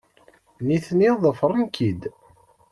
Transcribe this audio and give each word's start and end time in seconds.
Nitni 0.65 1.09
ḍefren-k-id. 1.21 2.01